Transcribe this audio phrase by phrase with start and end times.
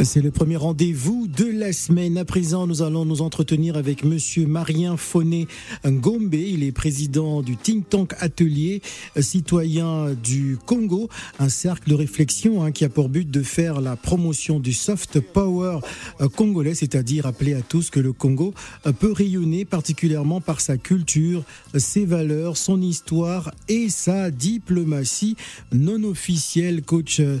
[0.00, 2.18] C'est le premier rendez-vous de la semaine.
[2.18, 5.46] À présent, nous allons nous entretenir avec Monsieur Marien Foné
[5.86, 6.34] Ngombe.
[6.34, 8.82] Il est président du think tank Atelier
[9.20, 11.08] citoyen du Congo,
[11.38, 15.20] un cercle de réflexion hein, qui a pour but de faire la promotion du soft
[15.20, 15.78] power
[16.20, 18.54] euh, congolais, c'est-à-dire appeler à tous que le Congo
[18.86, 21.44] euh, peut rayonner particulièrement par sa culture,
[21.76, 25.36] ses valeurs, son histoire et sa diplomatie
[25.70, 26.82] non officielle.
[26.82, 27.38] Coach, euh,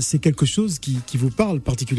[0.00, 1.91] c'est quelque chose qui, qui vous parle particulièrement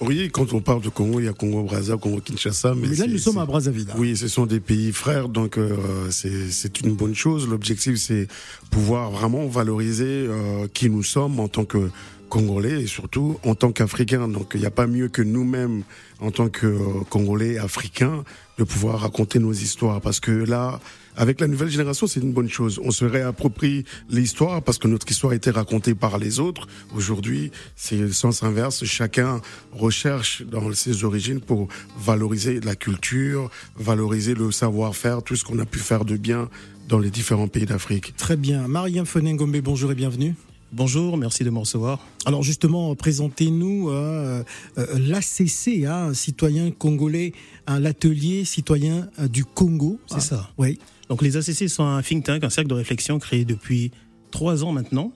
[0.00, 2.74] oui, quand on parle de Congo, il y a Congo Brazza, Congo Kinshasa.
[2.76, 3.88] Mais, là, nous sommes à Brazzaville.
[3.90, 3.96] Hein.
[3.98, 5.76] Oui, ce sont des pays frères, donc euh,
[6.10, 7.48] c'est une bonne chose.
[7.48, 8.28] L'objectif, c'est
[8.70, 11.90] pouvoir vraiment valoriser euh, qui nous sommes en tant que
[12.28, 14.28] Congolais et surtout en tant qu'Africains.
[14.28, 15.82] Donc il n'y a pas mieux que nous-mêmes,
[16.20, 16.78] en tant que euh,
[17.10, 18.22] Congolais, Africains,
[18.58, 20.00] de pouvoir raconter nos histoires.
[20.00, 20.80] Parce que là,
[21.16, 22.80] avec la nouvelle génération, c'est une bonne chose.
[22.84, 26.66] On se réapproprie l'histoire parce que notre histoire a été racontée par les autres.
[26.94, 28.84] Aujourd'hui, c'est le sens inverse.
[28.84, 29.40] Chacun
[29.72, 31.68] recherche dans ses origines pour
[31.98, 36.48] valoriser la culture, valoriser le savoir-faire, tout ce qu'on a pu faire de bien
[36.88, 38.14] dans les différents pays d'Afrique.
[38.16, 38.66] Très bien.
[38.66, 40.34] Mariam Fonengombe, bonjour et bienvenue.
[40.70, 42.06] Bonjour, merci de me recevoir.
[42.26, 44.44] Alors justement, présentez-nous euh,
[44.76, 47.32] euh, l'ACC, hein, citoyen congolais,
[47.66, 49.98] l'atelier citoyen euh, du Congo.
[50.06, 50.50] C'est ça.
[50.58, 50.78] Oui.
[51.08, 53.92] Donc les ACC sont un think tank, un cercle de réflexion créé depuis
[54.30, 55.12] trois ans maintenant.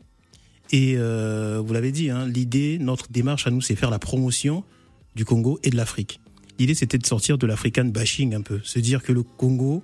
[0.70, 4.64] Et euh, vous l'avez dit, hein, l'idée, notre démarche à nous, c'est faire la promotion
[5.14, 6.18] du Congo et de l'Afrique.
[6.58, 9.82] L'idée, c'était de sortir de l'African bashing un peu, se dire que le Congo,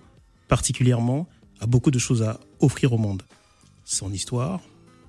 [0.48, 1.28] particulièrement,
[1.60, 3.22] a beaucoup de choses à offrir au monde.
[3.84, 4.62] Son histoire,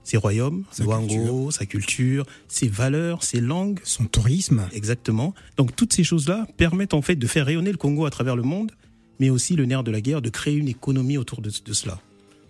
[0.04, 1.54] ses royaumes, sa culture.
[1.54, 3.80] sa culture, ses valeurs, ses langues.
[3.84, 4.68] Son tourisme.
[4.74, 5.34] Exactement.
[5.58, 8.44] Donc toutes ces choses-là permettent en fait de faire rayonner le Congo à travers le
[8.44, 8.72] monde
[9.20, 12.00] mais aussi le nerf de la guerre, de créer une économie autour de, cela.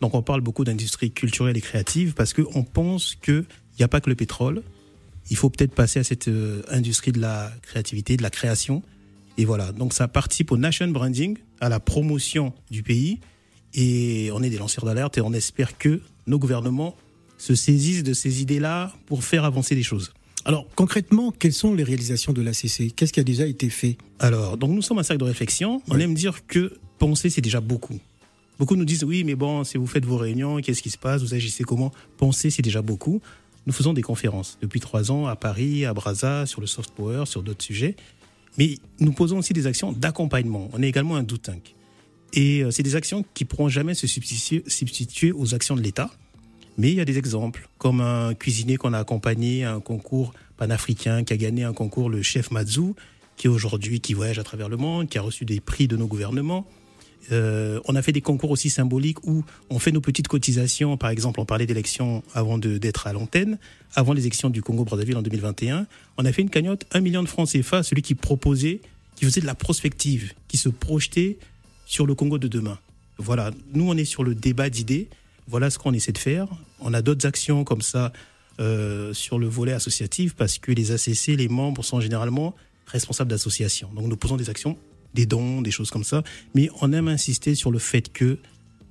[0.01, 3.45] Donc on parle beaucoup d'industrie culturelle et créative parce qu'on pense qu'il
[3.77, 4.61] n'y a pas que le pétrole.
[5.31, 8.81] Il faut peut-être passer à cette euh, industrie de la créativité, de la création.
[9.37, 13.19] Et voilà, donc ça participe au nation branding, à la promotion du pays.
[13.73, 16.95] Et on est des lanceurs d'alerte et on espère que nos gouvernements
[17.39, 20.13] se saisissent de ces idées-là pour faire avancer les choses.
[20.45, 23.97] Alors concrètement, quelles sont les réalisations de l'ACC Qu'est-ce qui a déjà été fait?
[24.19, 25.81] Alors, donc nous sommes un cercle de réflexion.
[25.89, 27.99] On aime dire que penser, c'est déjà beaucoup.
[28.59, 31.21] Beaucoup nous disent oui, mais bon, si vous faites vos réunions, qu'est-ce qui se passe?
[31.21, 31.91] Vous agissez comment?
[32.17, 33.21] Penser, c'est déjà beaucoup.
[33.65, 37.25] Nous faisons des conférences depuis trois ans à Paris, à Brazza, sur le soft power,
[37.25, 37.95] sur d'autres sujets.
[38.57, 40.69] Mais nous posons aussi des actions d'accompagnement.
[40.73, 41.75] On est également un do tank.
[42.33, 46.11] Et euh, c'est des actions qui pourront jamais se substituer aux actions de l'État.
[46.79, 50.33] Mais il y a des exemples, comme un cuisinier qu'on a accompagné à un concours
[50.55, 52.95] panafricain, qui a gagné un concours, le chef Mazou,
[53.35, 56.07] qui aujourd'hui qui voyage à travers le monde, qui a reçu des prix de nos
[56.07, 56.65] gouvernements.
[57.33, 60.95] Euh, on a fait des concours aussi symboliques où on fait nos petites cotisations.
[60.95, 63.57] Par exemple, on parlait d'élections avant d'être à l'antenne,
[63.95, 65.85] avant les élections du Congo-Brazzaville en 2021.
[66.17, 68.79] On a fait une cagnotte 1 million de francs CFA, celui qui proposait,
[69.17, 71.39] qui faisait de la prospective, qui se projetait
[71.85, 72.79] sur le Congo de demain.
[73.17, 75.09] Voilà, nous on est sur le débat d'idées
[75.49, 76.47] voilà ce qu'on essaie de faire.
[76.79, 78.13] On a d'autres actions comme ça
[78.59, 82.55] euh, sur le volet associatif parce que les ACC, les membres sont généralement
[82.85, 83.89] responsables d'associations.
[83.93, 84.77] Donc nous posons des actions,
[85.13, 86.23] des dons, des choses comme ça.
[86.53, 88.37] Mais on aime insister sur le fait que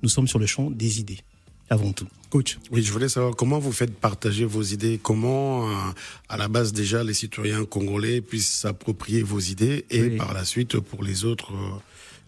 [0.03, 1.19] nous sommes sur le champ des idées
[1.69, 2.07] avant tout.
[2.29, 2.59] Coach.
[2.71, 5.73] Oui, je voulais savoir comment vous faites partager vos idées, comment euh,
[6.27, 10.79] à la base déjà les citoyens congolais puissent s'approprier vos idées et par la suite
[10.79, 11.53] pour les autres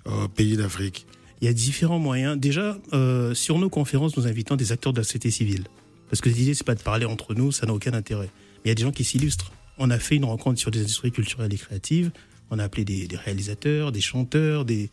[0.07, 1.05] euh, pays d'Afrique?
[1.41, 2.37] Il y a différents moyens.
[2.37, 5.63] Déjà, euh, sur nos conférences, nous invitons des acteurs de la société civile.
[6.09, 8.29] Parce que l'idée, c'est pas de parler entre nous, ça n'a aucun intérêt.
[8.57, 9.51] Mais il y a des gens qui s'illustrent.
[9.79, 12.11] On a fait une rencontre sur des industries culturelles et créatives.
[12.51, 14.91] On a appelé des, réalisateurs, des chanteurs, des,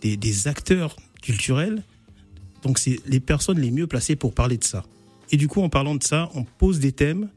[0.00, 1.84] des, des acteurs culturels.
[2.62, 4.84] Donc, c'est les personnes les mieux placées pour parler de ça.
[5.30, 7.28] Et du coup, en parlant de ça, on pose des thèmes.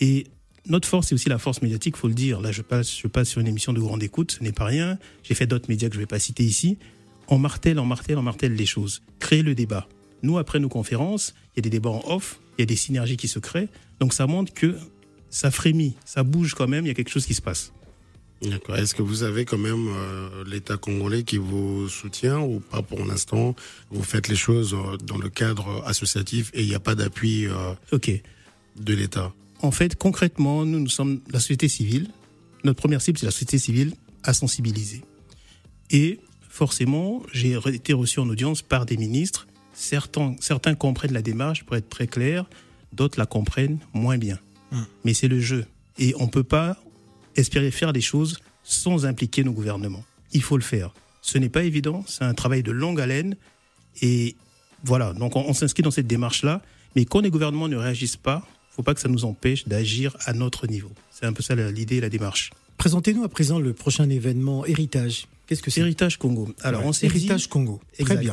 [0.00, 0.26] Et
[0.66, 2.40] notre force, c'est aussi la force médiatique, faut le dire.
[2.40, 4.98] Là, je passe, je passe sur une émission de grande écoute, ce n'est pas rien.
[5.22, 6.78] J'ai fait d'autres médias que je ne vais pas citer ici
[7.28, 9.02] on martèle, on martèle, on martèle les choses.
[9.18, 9.88] Créer le débat.
[10.22, 12.76] Nous, après nos conférences, il y a des débats en off, il y a des
[12.76, 13.68] synergies qui se créent.
[14.00, 14.76] Donc ça montre que
[15.30, 17.72] ça frémit, ça bouge quand même, il y a quelque chose qui se passe.
[18.42, 18.76] D'accord.
[18.76, 23.04] Est-ce que vous avez quand même euh, l'État congolais qui vous soutient ou pas pour
[23.04, 23.56] l'instant?
[23.90, 27.46] Vous faites les choses euh, dans le cadre associatif et il n'y a pas d'appui
[27.46, 27.74] euh,
[28.76, 29.32] de l'État?
[29.62, 32.08] En fait, concrètement, nous, nous sommes la société civile.
[32.62, 35.02] Notre première cible, c'est la société civile à sensibiliser.
[35.90, 36.20] Et
[36.56, 39.46] forcément, j'ai été reçu en audience par des ministres.
[39.74, 42.46] Certains, certains comprennent la démarche, pour être très clair,
[42.94, 44.38] d'autres la comprennent moins bien.
[44.72, 44.86] Hum.
[45.04, 45.66] Mais c'est le jeu.
[45.98, 46.78] Et on ne peut pas
[47.36, 50.02] espérer faire des choses sans impliquer nos gouvernements.
[50.32, 50.94] Il faut le faire.
[51.20, 53.36] Ce n'est pas évident, c'est un travail de longue haleine.
[54.00, 54.34] Et
[54.82, 56.62] voilà, donc on, s'inscrit dans cette démarche-là.
[56.94, 60.32] Mais quand les gouvernements ne réagissent pas, faut pas que ça nous empêche d'agir à
[60.32, 60.90] notre niveau.
[61.10, 62.50] C'est un peu ça l'idée, la démarche.
[62.78, 65.26] Présentez-nous à présent le prochain événement Héritage.
[65.46, 66.48] Qu'est-ce que c'est Héritage Congo.
[66.62, 67.80] Alors, on s'est Héritage dit- Congo.
[67.98, 68.32] Très bien.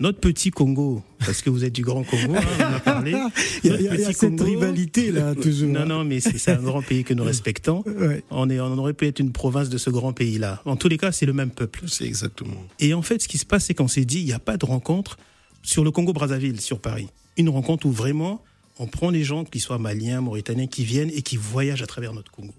[0.00, 3.12] Notre petit Congo, parce que vous êtes du grand Congo, hein, on en a parlé.
[3.62, 5.68] Il y a, y a- a cette rivalité là toujours.
[5.68, 7.84] Non, non, mais c'est un grand pays que nous respectons.
[7.86, 8.24] Ouais.
[8.30, 10.60] On, est, on aurait pu être une province de ce grand pays-là.
[10.64, 11.82] En tous les cas, c'est le même peuple.
[11.86, 12.56] C'est exactement.
[12.80, 14.56] Et en fait, ce qui se passe, c'est qu'on s'est dit, il n'y a pas
[14.56, 15.18] de rencontre
[15.62, 17.06] sur le Congo-Brazzaville, sur Paris.
[17.36, 18.42] Une rencontre où vraiment,
[18.80, 22.12] on prend les gens, qu'ils soient maliens, mauritaniens, qui viennent et qui voyagent à travers
[22.12, 22.52] notre Congo.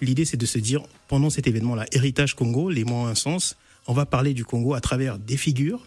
[0.00, 3.56] L'idée, c'est de se dire, pendant cet événement-là, Héritage Congo, les mots ont un sens,
[3.86, 5.86] on va parler du Congo à travers des figures.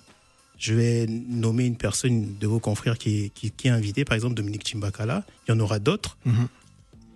[0.57, 4.15] Je vais nommer une personne de vos confrères qui est, qui, qui est invitée, par
[4.15, 5.25] exemple Dominique Chimbakala.
[5.47, 6.17] Il y en aura d'autres.
[6.25, 6.47] Mhm.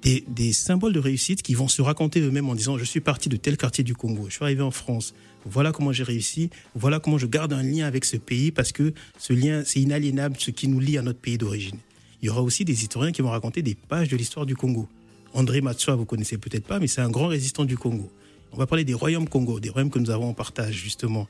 [0.04, 3.30] Des, des symboles de réussite qui vont se raconter eux-mêmes en disant Je suis parti
[3.30, 5.16] de tel quartier du Congo, je suis arrivé en France,
[5.46, 8.94] voilà comment j'ai réussi, voilà comment je garde un lien avec ce pays parce que
[9.18, 11.78] ce lien, c'est inaliénable, ce qui nous lie à notre pays d'origine.
[12.22, 14.88] Il y aura aussi des historiens qui vont raconter des pages de l'histoire du Congo.
[15.34, 18.12] André Matsua, vous connaissez peut-être pas, mais c'est un grand résistant du Congo.
[18.52, 21.28] On va parler des royaumes Congo, des royaumes que nous avons en partage, justement.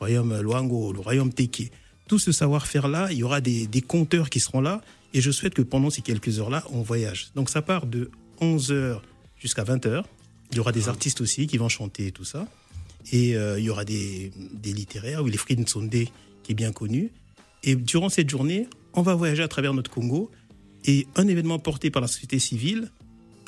[0.00, 1.70] Le royaume Luango, le royaume Teke.
[2.08, 4.80] Tout ce savoir-faire-là, il y aura des, des conteurs qui seront là.
[5.12, 7.30] Et je souhaite que pendant ces quelques heures-là, on voyage.
[7.34, 8.10] Donc ça part de
[8.40, 9.00] 11h
[9.38, 10.04] jusqu'à 20h.
[10.52, 12.46] Il y aura des artistes aussi qui vont chanter et tout ça.
[13.12, 17.10] Et euh, il y aura des, des littéraires, Wilfried Nsonde, qui est bien connu.
[17.62, 20.30] Et durant cette journée, on va voyager à travers notre Congo.
[20.84, 22.90] Et un événement porté par la société civile,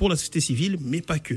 [0.03, 1.35] pour la société civile, mais pas que.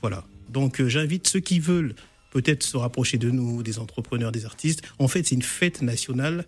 [0.00, 0.22] Voilà.
[0.48, 1.96] Donc euh, j'invite ceux qui veulent
[2.30, 4.82] peut-être se rapprocher de nous, des entrepreneurs, des artistes.
[5.00, 6.44] En fait, c'est une fête nationale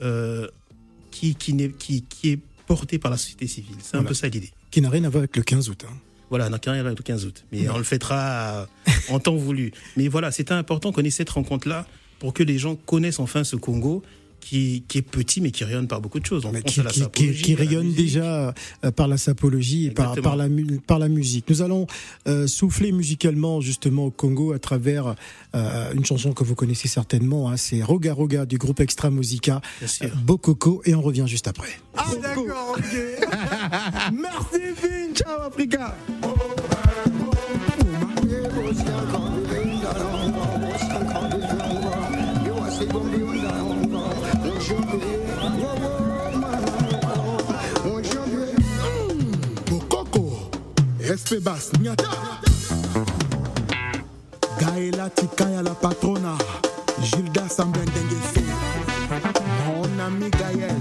[0.00, 0.48] euh,
[1.10, 3.74] qui, qui, qui, qui est portée par la société civile.
[3.82, 4.50] C'est un peu ça l'idée.
[4.70, 5.84] Qui n'a rien à voir avec le 15 août.
[5.86, 5.92] hein.
[6.30, 7.44] Voilà, notre carrière est le 15 août.
[7.52, 8.66] Mais on le fêtera
[9.10, 9.72] en temps voulu.
[9.98, 11.86] Mais voilà, c'était important qu'on ait cette rencontre-là
[12.18, 14.02] pour que les gens connaissent enfin ce Congo
[14.40, 16.44] qui, qui est petit mais qui rayonne par beaucoup de choses.
[16.44, 18.54] On qui, à la qui- qui- sapologie, qui à la rayonne déjà
[18.84, 21.44] euh, par la sapologie et par, la, mu- par la musique.
[21.48, 21.86] Nous allons
[22.26, 25.14] euh, souffler musicalement justement au Congo à travers
[25.54, 29.60] euh, une chanson que vous connaissez certainement, hein, c'est Roga Roga du groupe Extra Musica,
[29.82, 31.68] euh, Bokoko, et on revient juste après.
[31.96, 32.96] Ah d'accord, ok.
[34.12, 35.94] Merci Vin, ciao Africa.
[49.68, 50.50] Bokoko,
[51.10, 52.08] SP Bass, Nyata.
[54.60, 56.36] Gaëla Tikaya la patrona,
[57.02, 58.44] Gilda Sambendengese.
[59.66, 60.76] Mon ami Gaël,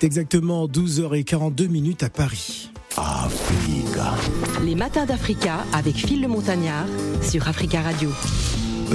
[0.00, 2.70] est exactement 12h42 minutes à Paris.
[2.96, 4.14] Africa.
[4.64, 6.86] Les matins d'Africa avec Phil le Montagnard
[7.22, 8.10] sur Africa Radio.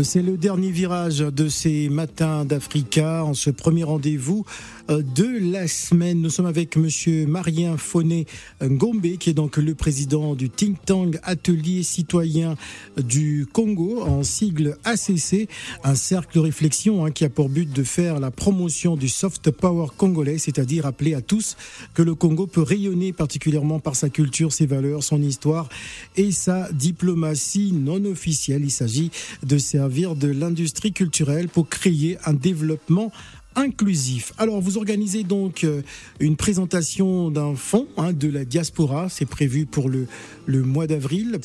[0.03, 4.45] C'est le dernier virage de ces matins d'Africa en ce premier rendez-vous
[4.89, 6.21] euh, de la semaine.
[6.21, 8.27] Nous sommes avec monsieur Marien Foné
[8.61, 12.55] Ngombe, qui est donc le président du think tank Atelier citoyen
[12.97, 15.49] du Congo, en sigle ACC,
[15.83, 19.49] un cercle de réflexion hein, qui a pour but de faire la promotion du soft
[19.49, 21.55] power congolais, c'est-à-dire rappeler à tous
[21.93, 25.69] que le Congo peut rayonner particulièrement par sa culture, ses valeurs, son histoire
[26.17, 28.63] et sa diplomatie non officielle.
[28.63, 29.09] Il s'agit
[29.43, 33.11] de servir de l'industrie culturelle pour créer un développement
[33.55, 34.33] inclusif.
[34.39, 35.83] Alors, vous organisez donc euh,
[36.19, 39.09] une présentation d'un fonds hein, de la diaspora.
[39.09, 40.07] C'est prévu pour le,
[40.47, 41.37] le mois d'avril.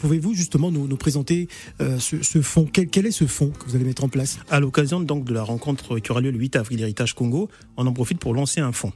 [0.00, 1.46] Pouvez-vous justement nous, nous présenter
[1.80, 2.68] euh, ce, ce, fonds?
[2.70, 4.40] Quel, quel, est ce fonds que vous allez mettre en place?
[4.50, 7.86] À l'occasion donc de la rencontre qui aura lieu le 8 avril Héritage Congo, on
[7.86, 8.92] en profite pour lancer un fonds.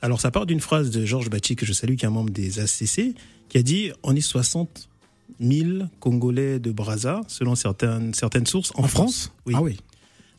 [0.00, 2.30] Alors, ça part d'une phrase de Georges Bachi, que je salue, qui est un membre
[2.30, 3.14] des ACC,
[3.50, 4.89] qui a dit On est 60
[5.38, 8.72] 1000 Congolais de Brazza, selon certaines, certaines sources.
[8.74, 9.54] En, France, Oui.
[9.56, 9.78] Ah oui.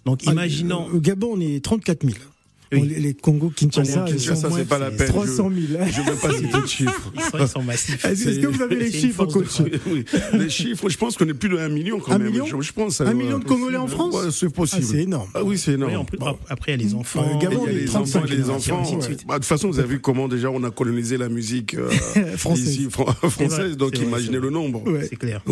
[0.05, 0.88] Donc imaginons.
[0.88, 2.17] au Gabon, on est 34 000.
[2.71, 2.95] Oui.
[2.97, 5.07] Les Congo Kinshasa, Kinshasa c'est pas la peine.
[5.07, 5.83] 300 000.
[5.91, 7.11] Je ne veux pas citer de chiffres.
[7.15, 8.05] Ils sont, ils sont massifs.
[8.05, 10.05] Est-ce que vous avez les chiffres, coach oui.
[10.33, 12.31] Les chiffres, je pense qu'on est plus de 1 million quand un même.
[12.31, 14.83] Million je, je pense, un million de Congolais en France ouais, C'est possible.
[14.85, 15.29] Ah, c'est énorme.
[15.33, 16.05] Ah, oui, c'est énorme.
[16.11, 16.37] Oui, bon.
[16.49, 17.25] Après, il y a les enfants.
[17.27, 18.83] Euh, Gabon, il y a les enfants, les enfants.
[18.83, 19.17] Ouais.
[19.27, 21.89] Bah, de toute façon, vous avez vu comment déjà on a colonisé la musique euh,
[22.37, 22.77] française.
[22.77, 23.77] Ici, fran française.
[23.77, 24.83] Donc vrai, imaginez le nombre.
[25.09, 25.43] C'est clair.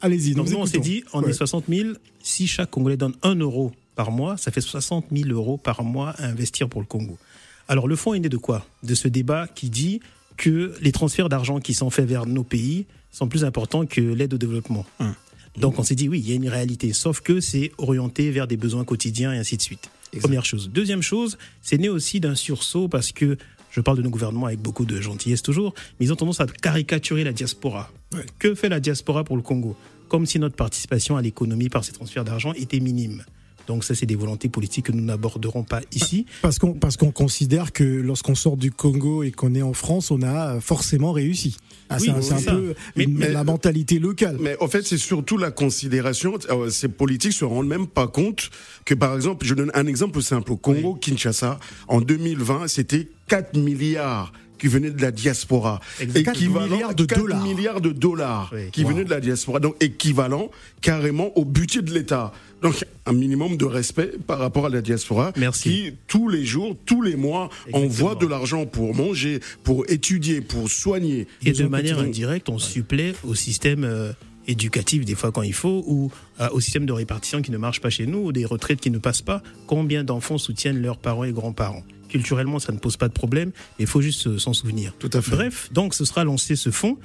[0.00, 0.34] Allez-y.
[0.34, 1.88] Donc nous, on s'est dit, on est 60 000.
[2.22, 6.10] Si chaque Congolais donne 1 euro par mois, ça fait 60 000 euros par mois
[6.10, 7.18] à investir pour le Congo.
[7.66, 8.64] Alors le fonds est né de quoi?
[8.84, 9.98] De ce débat qui dit
[10.36, 14.34] que les transferts d'argent qui sont faits vers nos pays sont plus importants que l'aide
[14.34, 14.86] au développement.
[15.00, 15.16] Hum.
[15.56, 18.46] Donc on s'est dit oui, il y a une réalité, sauf que c'est orienté vers
[18.46, 19.90] des besoins quotidiens et ainsi de suite.
[20.12, 20.28] Exact.
[20.28, 20.70] Première chose.
[20.72, 23.36] Deuxième chose, c'est né aussi d'un sursaut parce que
[23.72, 26.46] je parle de nos gouvernements avec beaucoup de gentillesse toujours, mais ils ont tendance à
[26.46, 27.90] caricaturer la diaspora.
[28.12, 28.24] Ouais.
[28.38, 29.74] Que fait la diaspora pour le Congo?
[30.06, 33.24] Comme si notre participation à l'économie par ces transferts d'argent était minime.
[33.68, 36.26] Donc ça, c'est des volontés politiques que nous n'aborderons pas ici.
[36.42, 40.10] Parce qu'on parce qu'on considère que lorsqu'on sort du Congo et qu'on est en France,
[40.10, 41.56] on a forcément réussi.
[41.90, 44.36] Ah, oui, c'est un, peu mais, une, mais, la mentalité locale.
[44.40, 46.34] Mais en fait, c'est surtout la considération.
[46.50, 48.50] Euh, ces politiques se rendent même pas compte
[48.84, 50.52] que, par exemple, je donne un exemple simple.
[50.52, 51.00] Au Congo, oui.
[51.00, 51.58] Kinshasa,
[51.88, 55.80] en 2020, c'était 4 milliards qui venaient de la diaspora.
[56.00, 57.42] Équivalent milliards de 4 dollars.
[57.42, 58.70] milliards de dollars Oui.
[58.72, 58.90] qui Wow.
[58.90, 59.60] venaient de la diaspora.
[59.60, 60.50] Donc équivalent
[60.80, 62.32] carrément au budget de l'État.
[62.62, 65.68] Donc un minimum de respect par rapport à la diaspora Merci.
[65.70, 67.84] qui tous les jours, tous les mois Exactement.
[67.86, 71.28] envoie de l'argent pour manger, pour étudier, pour soigner.
[71.44, 74.12] Et de manière indirecte, on supplée au système euh,
[74.48, 77.80] éducatif des fois quand il faut, ou euh, au système de répartition qui ne marche
[77.80, 79.42] pas chez nous, ou des retraites qui ne passent pas.
[79.66, 81.84] Combien d'enfants soutiennent leurs parents et grands-parents?
[82.08, 84.94] Culturellement, ça ne pose pas de problème, mais il faut juste euh, s'en souvenir.
[84.98, 85.30] Tout à fait.
[85.30, 86.96] Bref, donc ce sera lancé ce fonds.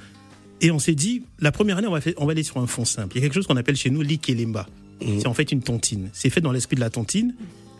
[0.60, 2.66] Et on s'est dit, la première année, on va, faire- on va aller sur un
[2.66, 3.16] fonds simple.
[3.16, 4.66] Il y a quelque chose qu'on appelle chez nous l'ikelemba.
[5.04, 5.20] Mhm.
[5.20, 6.08] C'est en fait une tontine.
[6.14, 7.34] C'est fait dans l'esprit de la tontine,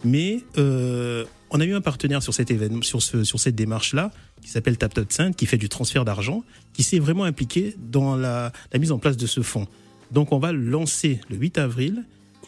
[0.04, 4.10] mais euh, on a eu un partenaire sur cet événement, sur, ce, sur cette démarche-là,
[4.42, 8.16] qui s'appelle Tap Tap Sainte, qui fait du transfert d'argent, qui s'est vraiment impliqué dans
[8.16, 9.66] la, la mise en place de ce fonds.
[10.10, 12.04] Donc on va le lancer le 8 avril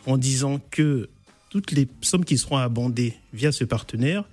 [0.07, 1.09] en disant que
[1.51, 4.25] toutes les sommes qui seront abondées via ce partenaire,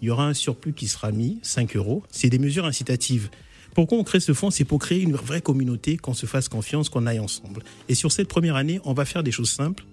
[0.00, 2.02] il y aura un surplus qui sera mis, 5 euros.
[2.10, 3.30] C'est des mesures incitatives.
[3.74, 4.50] Pourquoi on crée ce fonds?
[4.50, 7.62] C'est pour créer une vraie communauté, qu'on se fasse confiance, qu'on aille ensemble.
[7.88, 9.84] Et sur cette première année, on va faire des choses simples,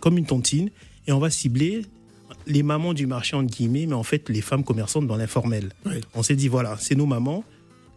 [0.00, 0.70] comme une tontine,
[1.06, 1.82] et on va cibler
[2.46, 5.70] les mamans du marché, entre guillemets, mais en fait les femmes commerçantes dans l'informel.
[5.86, 6.00] Oui.
[6.14, 7.44] On s'est dit, voilà, c'est nos mamans.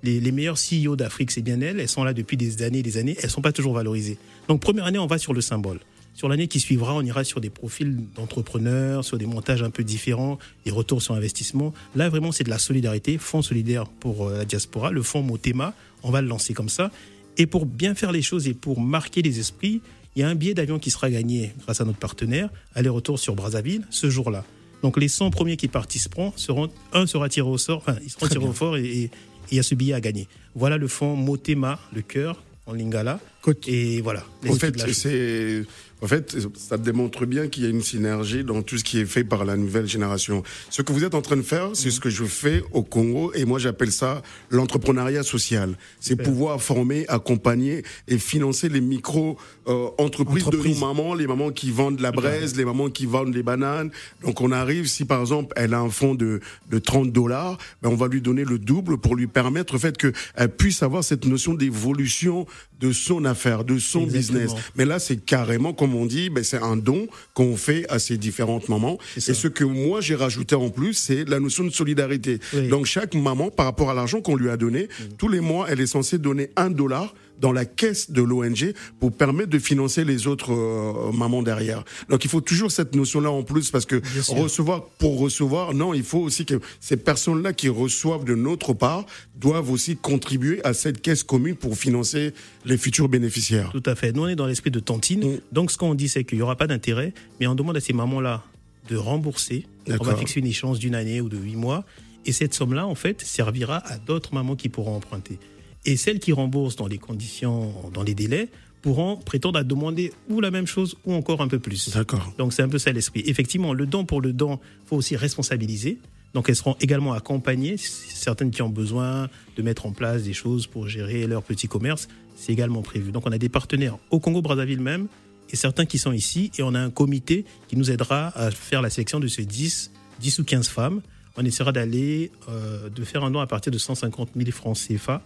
[0.03, 1.79] Les, les meilleures CEO d'Afrique, c'est bien elles.
[1.79, 3.17] Elles sont là depuis des années et des années.
[3.21, 4.17] Elles sont pas toujours valorisées.
[4.47, 5.79] Donc, première année, on va sur le symbole.
[6.15, 9.83] Sur l'année qui suivra, on ira sur des profils d'entrepreneurs, sur des montages un peu
[9.83, 11.73] différents, des retours sur investissement.
[11.93, 14.91] Là, vraiment, c'est de la solidarité, fonds solidaire pour euh, la diaspora.
[14.91, 15.73] Le fonds Motema,
[16.03, 16.89] on va le lancer comme ça.
[17.37, 19.81] Et pour bien faire les choses et pour marquer les esprits,
[20.15, 23.35] il y a un billet d'avion qui sera gagné grâce à notre partenaire, aller-retour sur
[23.35, 24.43] Brazzaville, ce jour-là.
[24.81, 28.25] Donc les 100 premiers qui participeront seront, un sera tiré au sort, enfin, ils seront
[28.25, 28.49] Très tirés bien.
[28.49, 29.09] au fort et
[29.51, 30.27] il y a ce billet à gagner.
[30.55, 33.19] Voilà le fonds Motema, le cœur, en lingala.
[33.45, 34.25] Côte- Et voilà.
[34.49, 35.63] En fait, c'est,
[36.01, 39.05] en fait, ça démontre bien qu'il y a une synergie dans tout ce qui est
[39.05, 40.41] fait par la nouvelle génération.
[40.69, 43.31] Ce que vous êtes en train de faire, c'est ce que je fais au Congo,
[43.33, 45.77] et moi j'appelle ça l'entrepreneuriat social.
[45.99, 49.37] C'est pouvoir former, accompagner et financer les micro
[49.67, 53.33] euh, entreprises de nos mamans, les mamans qui vendent la braise, les mamans qui vendent
[53.33, 53.89] les bananes.
[54.23, 57.89] Donc on arrive, si par exemple elle a un fonds de, de 30 dollars, ben
[57.89, 61.25] on va lui donner le double pour lui permettre, en fait, qu'elle puisse avoir cette
[61.25, 62.45] notion d'évolution
[62.79, 64.39] de son affaire, de son Exactement.
[64.39, 64.61] business.
[64.75, 68.17] Mais là, c'est carrément, comme on dit, ben, c'est un don qu'on fait à ces
[68.17, 68.97] différentes mamans.
[69.15, 72.39] Et ce que moi j'ai rajouté en plus, c'est la notion de solidarité.
[72.53, 72.67] Oui.
[72.67, 75.81] Donc chaque maman, par rapport à l'argent qu'on lui a donné, tous les mois, elle
[75.81, 80.27] est censée donner un dollar dans la caisse de l'ONG pour permettre de financer les
[80.27, 81.83] autres euh, mamans derrière.
[82.09, 86.03] Donc il faut toujours cette notion-là en plus parce que recevoir pour recevoir, non, il
[86.03, 91.01] faut aussi que ces personnes-là qui reçoivent de notre part doivent aussi contribuer à cette
[91.01, 92.33] caisse commune pour financer
[92.65, 93.69] les futurs bénéficiaires.
[93.71, 94.11] Tout à fait.
[94.11, 95.35] Nous, on est dans l'esprit de tontine.
[95.35, 95.39] Mm.
[95.51, 97.93] Donc, ce qu'on dit, c'est qu'il n'y aura pas d'intérêt, mais on demande à ces
[97.93, 98.43] mamans-là
[98.89, 99.65] de rembourser.
[99.87, 101.85] On va fixer une échéance d'une année ou de huit mois.
[102.25, 105.37] Et cette somme-là, en fait, servira à d'autres mamans qui pourront emprunter.
[105.85, 108.49] Et celles qui remboursent dans les conditions, dans les délais,
[108.81, 111.89] pourront prétendre à demander ou la même chose ou encore un peu plus.
[111.89, 112.33] D'accord.
[112.37, 113.23] Donc c'est un peu ça l'esprit.
[113.25, 115.97] Effectivement, le don pour le don, faut aussi responsabiliser.
[116.35, 120.67] Donc elles seront également accompagnées, certaines qui ont besoin de mettre en place des choses
[120.67, 123.11] pour gérer leur petit commerce, c'est également prévu.
[123.11, 125.07] Donc on a des partenaires au Congo Brazzaville même
[125.49, 128.81] et certains qui sont ici et on a un comité qui nous aidera à faire
[128.81, 131.01] la sélection de ces 10, 10 ou 15 femmes.
[131.37, 135.23] On essaiera d'aller euh, de faire un don à partir de 150 000 francs CFA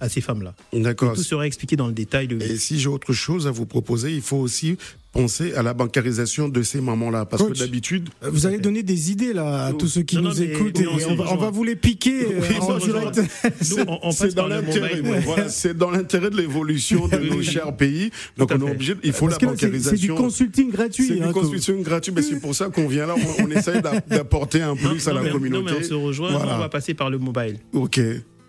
[0.00, 0.54] à ces femmes-là.
[0.72, 1.14] D'accord.
[1.14, 2.28] Tout sera expliqué dans le détail.
[2.28, 2.42] Le...
[2.42, 4.76] Et si j'ai autre chose à vous proposer, il faut aussi
[5.10, 7.24] penser à la bancarisation de ces mamans-là.
[7.24, 7.54] Parce Coach.
[7.54, 10.28] que d'habitude, Vous allez donner des idées là à Non, tous ceux qui non, nous
[10.34, 11.26] non, écoutent mais et on va, rejoint.
[11.32, 13.20] on va vous les piquer euh, Oui, en on se direct.
[14.12, 15.00] C'est dans l'intérêt.
[15.02, 15.22] mobile.
[15.24, 18.10] Voilà, c'est dans l'intérêt de l'évolution de nos chers pays.
[18.36, 18.94] Donc on est obligé.
[19.02, 20.14] Il faut Parce la que c'est- du bancarisation.
[20.16, 21.06] consulting gratuit.
[21.08, 23.14] C'est hein, une que- constitution gratuite, mais c'est pour ça qu'on vient là.
[23.38, 25.64] On, on essaye d'a- d'apporter un plus à la communauté.
[25.72, 27.58] Non, mais on se rejoint, on va passer par le mobile.
[27.72, 27.98] Ok.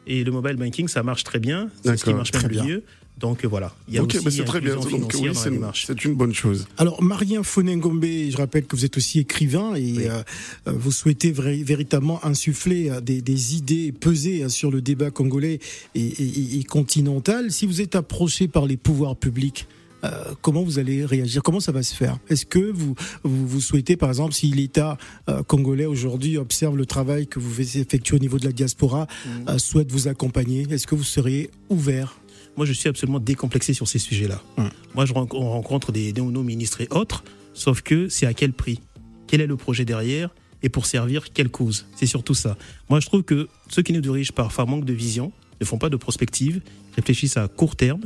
[0.08, 1.70] Et le mobile banking, ça marche très bien.
[1.84, 2.64] C'est ce qui marche très même bien.
[2.64, 2.84] le mieux.
[3.20, 4.76] Donc euh, voilà, il y a Ok, aussi mais c'est très bien.
[4.76, 6.68] Donc financière oui, dans la c'est une bonne chose.
[6.78, 9.98] Alors, Marien Fonengombe, je rappelle que vous êtes aussi écrivain et Oui.
[10.08, 10.24] euh,
[10.68, 15.60] euh, vous souhaitez véritablement insuffler euh, des, des idées pesées euh, sur le débat congolais
[15.96, 17.52] et, et- et continental.
[17.52, 19.68] Si vous êtes approché par les pouvoirs publics,
[20.04, 21.44] euh, comment vous allez réagir?
[21.44, 22.18] Comment ça va se faire?
[22.30, 24.98] Est-ce que vous, vous, vous souhaitez, par exemple, si l'État
[25.30, 29.50] euh, congolais aujourd'hui observe le travail que vous effectuez au niveau de la diaspora, Mm.
[29.50, 32.16] euh, souhaite vous accompagner Est-ce que vous seriez ouvert?
[32.58, 34.42] Moi, je suis absolument décomplexé sur ces sujets-là.
[34.58, 34.70] Hum.
[34.96, 38.34] Moi, je rencontre, on rencontre des, des nos ministres et autres, sauf que c'est à
[38.34, 38.80] quel prix?
[39.28, 40.34] Quel est le projet derrière?
[40.62, 41.86] Et pour servir quelle cause?
[41.96, 42.58] C'est surtout ça.
[42.90, 45.32] Moi, je trouve que ceux qui nous dirigent parfois manquent de vision,
[45.62, 46.62] ne font pas de prospective,
[46.96, 48.02] réfléchissent à court terme.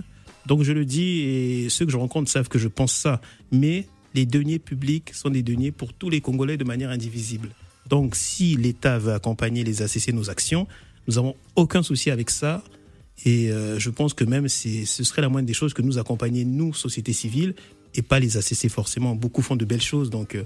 [0.45, 3.21] Donc, je le dis, et ceux que je rencontre savent que je pense ça.
[3.51, 7.49] Mais les deniers publics sont des deniers pour tous les Congolais de manière indivisible.
[7.87, 10.67] Donc, si l'État veut accompagner les ACC, nos actions,
[11.07, 12.63] nous n'avons aucun souci avec ça.
[13.25, 16.45] Et euh, je pense que même ce serait la moindre des choses que nous accompagner,
[16.45, 17.55] nous, société civile,
[17.95, 19.15] et pas les ACC forcément.
[19.15, 20.43] Beaucoup font de belles choses, donc euh,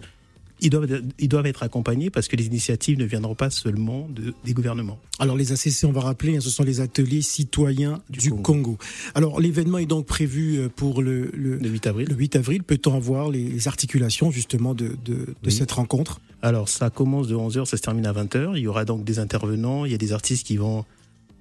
[0.62, 4.34] ils, doivent, ils doivent être accompagnés parce que les initiatives ne viendront pas seulement de,
[4.46, 5.00] des gouvernements.
[5.20, 8.42] Alors les ACC, on va rappeler, hein, ce sont les ateliers citoyens du, Du Congo.
[8.44, 8.78] Congo.
[9.16, 12.08] Alors l'événement est donc prévu euh, pour le, le, Le 8 avril.
[12.10, 12.64] le 8 avril.
[12.64, 15.52] Peut-on avoir les, les articulations justement de, de, de Oui.
[15.52, 16.22] cette rencontre?
[16.42, 18.52] Alors, ça commence de 11h, ça se termine à 20h.
[18.56, 20.86] Il y aura donc des intervenants, il y a des artistes qui vont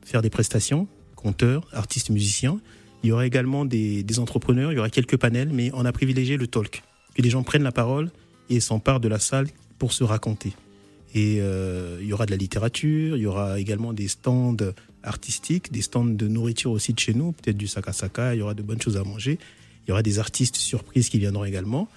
[0.05, 2.61] faire des prestations, conteurs, artistes, musiciens.
[3.03, 5.93] Il y aura également des, des entrepreneurs, il y aura quelques panels, mais on a
[5.93, 6.83] privilégié le talk.
[7.15, 8.11] Que les gens prennent la parole
[8.51, 10.53] et s'emparent de la salle pour se raconter.
[11.15, 14.57] Et euh, il y aura de la littérature, il y aura également des stands
[15.03, 18.55] artistiques, des stands de nourriture aussi de chez nous, peut-être du sakasaka, il y aura
[18.55, 19.39] de bonnes choses à manger.
[19.87, 21.89] Il y aura des artistes surprises qui viendront également.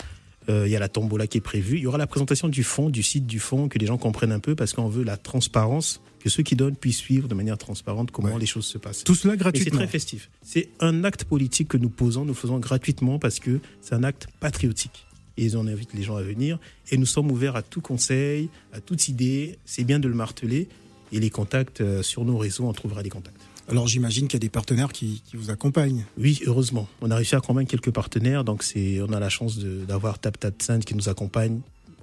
[0.47, 1.77] Euh, il y a la tombola qui est prévue.
[1.77, 4.31] Il y aura la présentation du fond, du site du fond, que les gens comprennent
[4.31, 7.57] un peu parce qu'on veut la transparence, que ceux qui donnent puissent suivre de manière
[7.57, 8.39] transparente comment Ouais.
[8.39, 9.03] les choses se passent.
[9.03, 9.77] Tout cela Et c'est gratuitement.
[9.79, 10.29] très festif.
[10.43, 14.27] C'est un acte politique que nous posons, nous faisons gratuitement parce que c'est un acte
[14.39, 15.05] patriotique.
[15.39, 16.59] Et on invite les gens à venir.
[16.91, 19.57] Et nous sommes ouverts à tout conseil, à toute idée.
[19.63, 20.67] C'est bien de le marteler.
[21.13, 23.41] Et les contacts euh, sur nos réseaux, on trouvera des contacts.
[23.69, 26.03] Alors j'imagine qu'il y a des partenaires qui, qui vous accompagnent.
[26.17, 26.89] Oui, heureusement.
[27.01, 28.43] On a réussi à convaincre quelques partenaires.
[28.43, 31.61] Donc, c'est, on a la chance d'avoir Tap Tap Saint qui nous accompagne,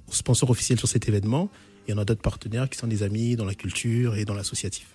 [0.09, 1.49] sponsor officiel sur cet événement.
[1.87, 4.87] Et on a d'autres partenaires qui sont des amis dans la culture et dans l'associatif.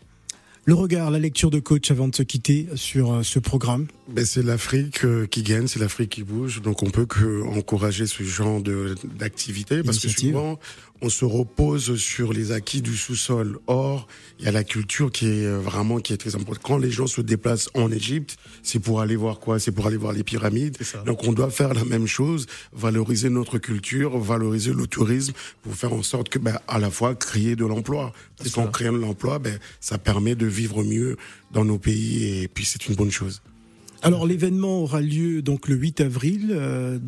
[0.64, 3.88] Le regard, la lecture de coach avant de se quitter sur euh, ce programme.
[4.09, 6.62] Ben, c'est l'Afrique euh, qui gagne, c'est l'Afrique qui bouge.
[6.62, 8.62] Donc on peut que encourager ce genre
[9.18, 10.61] d'activité parce que souvent
[11.05, 13.59] on se repose sur les acquis du sous-sol.
[13.66, 14.07] Or,
[14.38, 16.62] il y a la culture qui est euh, vraiment qui est très importante.
[16.62, 19.59] Quand les gens se déplacent en Égypte, c'est pour aller voir quoi?
[19.59, 20.79] C'est pour aller voir les pyramides.
[21.07, 25.92] Donc on doit faire la même chose, valoriser notre culture, valoriser le tourisme pour faire
[25.92, 28.12] en sorte que ben, à la fois créer de l'emploi.
[28.38, 31.17] Parce qu'en créant de l'emploi, ben, ça permet de vivre mieux
[31.53, 33.43] dans nos pays et puis c'est une bonne chose.
[34.03, 36.49] Alors l'événement aura lieu donc le 8 avril.
[36.51, 36.99] euh,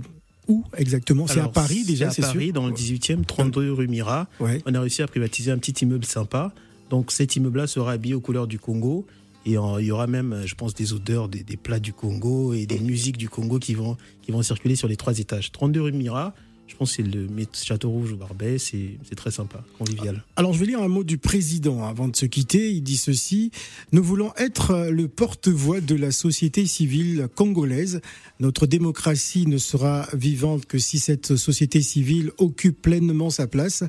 [0.47, 1.27] où exactement?
[1.27, 4.29] C'est à Paris déjà, C'est c'est à Paris, sûr dans le 18e, 32 rue Mira.
[4.41, 4.63] Ouais.
[4.67, 6.53] On a réussi à privatiser un petit immeuble sympa.
[6.91, 9.07] Donc cet immeuble-là sera habillé aux couleurs du Congo.
[9.47, 12.65] Et il y aura même, je pense, des odeurs des, des, plats du Congo et
[12.65, 15.53] des musiques du Congo qui vont, qui vont circuler sur les trois étages.
[15.53, 16.35] 32 rue Mira,
[16.67, 20.25] je pense que c'est le Château Rouge au Barbet, c'est très sympa, convivial.
[20.37, 22.73] Alors je vais lire un mot du président avant de se quitter.
[22.73, 23.51] Il dit ceci
[23.93, 28.01] Nous voulons être le porte-voix de la société civile congolaise.
[28.45, 33.85] Notre démocratie ne sera vivante que si cette société civile occupe pleinement sa place.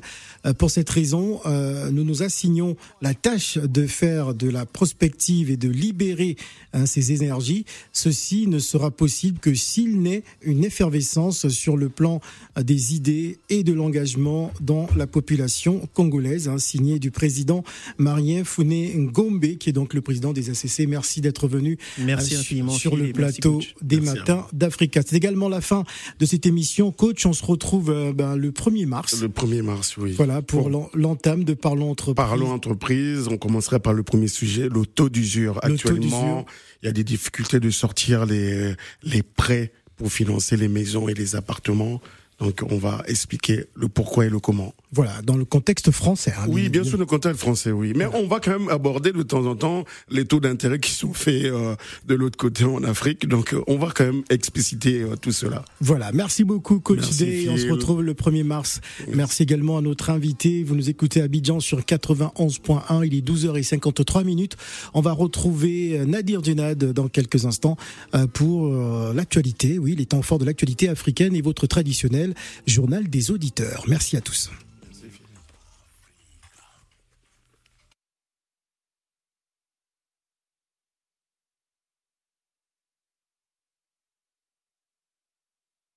[0.46, 5.50] Euh, pour cette raison, euh, nous nous assignons la tâche de faire de la prospective
[5.50, 6.36] et de libérer
[6.72, 7.66] hein, ces énergies.
[7.92, 12.22] Ceci ne sera possible que s'il naît une effervescence sur le plan
[12.58, 17.62] des idées et de l'engagement dans la population congolaise, hein, signé du président
[17.98, 20.88] Marien Founé Ngombe, qui est donc le président des ACC.
[20.88, 25.00] Merci d'être venu Merci euh, sur le plateau des matins d'Africa.
[25.06, 25.84] C'est également la fin
[26.18, 26.92] de cette émission.
[26.92, 29.20] Coach, on se retrouve euh, ben, le 1er mars.
[29.20, 30.12] Le 1er mars, oui.
[30.12, 32.26] Voilà, pour, l'entame de Parlons Entreprise.
[32.26, 35.58] Parlons Entreprise, on commencerait par le premier sujet, le taux d'usure.
[35.62, 36.46] Actuellement,
[36.82, 41.14] il y a des difficultés de sortir les, les prêts pour financer les maisons et
[41.14, 42.00] les appartements.
[42.38, 44.74] Donc on va expliquer le pourquoi et le comment.
[44.92, 46.32] Voilà, dans le contexte français.
[46.38, 47.92] Hein, oui, bien, sûr, le contexte français, oui.
[47.96, 51.12] Mais on va quand même aborder de temps en temps les taux d'intérêt qui sont
[51.12, 51.74] faits euh,
[52.06, 53.26] de l'autre côté en Afrique.
[53.26, 55.64] Donc euh, on va quand même expliciter euh, tout cela.
[55.80, 57.48] Voilà, merci beaucoup, Coach Day.
[57.50, 58.80] On se retrouve le 1er mars.
[59.12, 59.42] Merci.
[59.42, 60.62] également à notre invité.
[60.62, 63.04] Vous nous écoutez à Abidjan sur 91.1.
[63.04, 64.56] Il est 12h53 minutes.
[64.94, 67.76] On va retrouver Nadir Djenad dans quelques instants
[68.32, 68.72] pour
[69.12, 69.78] l'actualité.
[69.78, 72.34] Oui, les temps forts de l'actualité africaine et votre traditionnel
[72.66, 73.84] journal des auditeurs.
[73.88, 74.50] Merci à tous.